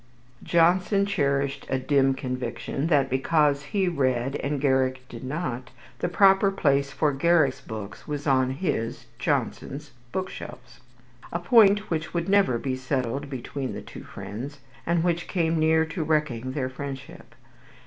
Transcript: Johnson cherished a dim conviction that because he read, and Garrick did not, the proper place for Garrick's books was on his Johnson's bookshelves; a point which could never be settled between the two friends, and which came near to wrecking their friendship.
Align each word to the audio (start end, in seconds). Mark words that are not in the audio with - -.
Johnson 0.41 1.05
cherished 1.05 1.67
a 1.69 1.77
dim 1.77 2.15
conviction 2.15 2.87
that 2.87 3.07
because 3.07 3.65
he 3.65 3.87
read, 3.87 4.35
and 4.37 4.59
Garrick 4.59 5.07
did 5.07 5.23
not, 5.23 5.69
the 5.99 6.09
proper 6.09 6.49
place 6.49 6.89
for 6.91 7.11
Garrick's 7.13 7.61
books 7.61 8.07
was 8.07 8.25
on 8.25 8.49
his 8.49 9.05
Johnson's 9.19 9.91
bookshelves; 10.11 10.79
a 11.31 11.37
point 11.37 11.91
which 11.91 12.13
could 12.13 12.27
never 12.27 12.57
be 12.57 12.75
settled 12.75 13.29
between 13.29 13.73
the 13.73 13.81
two 13.83 14.01
friends, 14.03 14.57
and 14.87 15.03
which 15.03 15.27
came 15.27 15.59
near 15.59 15.85
to 15.85 16.03
wrecking 16.03 16.53
their 16.53 16.67
friendship. 16.67 17.35